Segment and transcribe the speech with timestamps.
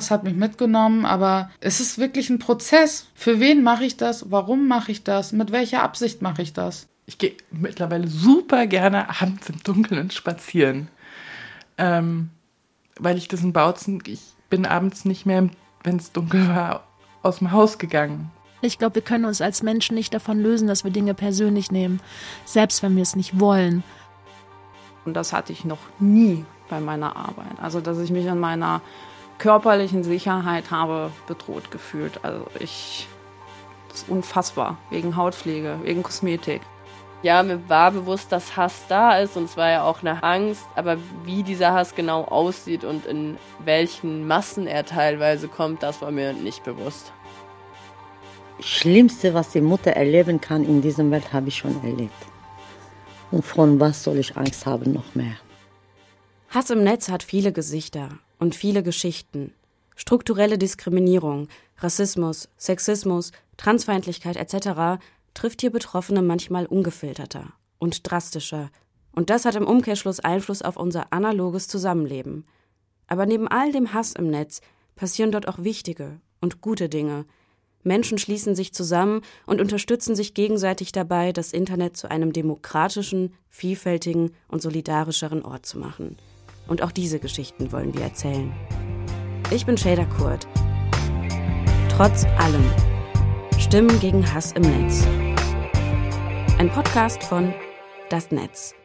[0.00, 3.06] das hat mich mitgenommen, aber es ist wirklich ein Prozess.
[3.14, 4.30] Für wen mache ich das?
[4.30, 5.32] Warum mache ich das?
[5.32, 6.88] Mit welcher Absicht mache ich das?
[7.06, 10.88] Ich gehe mittlerweile super gerne abends im Dunkeln spazieren.
[11.76, 12.30] Ähm,
[12.98, 15.48] weil ich diesen Bautzen, ich bin abends nicht mehr,
[15.82, 16.84] wenn es dunkel war,
[17.22, 18.30] aus dem Haus gegangen.
[18.62, 22.00] Ich glaube, wir können uns als Menschen nicht davon lösen, dass wir Dinge persönlich nehmen,
[22.44, 23.82] selbst wenn wir es nicht wollen.
[25.04, 27.58] Und das hatte ich noch nie bei meiner Arbeit.
[27.60, 28.82] Also, dass ich mich in meiner
[29.40, 32.20] körperlichen Sicherheit habe bedroht gefühlt.
[32.22, 33.08] Also, ich,
[33.88, 34.78] das ist unfassbar.
[34.90, 36.60] Wegen Hautpflege, wegen Kosmetik.
[37.22, 40.64] Ja, mir war bewusst, dass Hass da ist und es war ja auch eine Angst,
[40.74, 46.10] aber wie dieser Hass genau aussieht und in welchen Massen er teilweise kommt, das war
[46.10, 47.12] mir nicht bewusst.
[48.60, 52.26] Schlimmste, was die Mutter erleben kann in dieser Welt, habe ich schon erlebt.
[53.30, 55.36] Und von was soll ich Angst haben noch mehr?
[56.48, 58.08] Hass im Netz hat viele Gesichter
[58.40, 59.52] und viele Geschichten.
[59.94, 61.46] Strukturelle Diskriminierung,
[61.78, 65.00] Rassismus, Sexismus, Transfeindlichkeit etc.
[65.34, 68.70] trifft hier Betroffene manchmal ungefilterter und drastischer.
[69.12, 72.46] Und das hat im Umkehrschluss Einfluss auf unser analoges Zusammenleben.
[73.06, 74.60] Aber neben all dem Hass im Netz
[74.96, 77.26] passieren dort auch wichtige und gute Dinge,
[77.82, 84.32] Menschen schließen sich zusammen und unterstützen sich gegenseitig dabei, das Internet zu einem demokratischen, vielfältigen
[84.48, 86.16] und solidarischeren Ort zu machen.
[86.70, 88.52] Und auch diese Geschichten wollen wir erzählen.
[89.50, 90.46] Ich bin Shader Kurt.
[91.88, 92.64] Trotz allem.
[93.58, 95.04] Stimmen gegen Hass im Netz.
[96.58, 97.52] Ein Podcast von
[98.08, 98.76] Das Netz.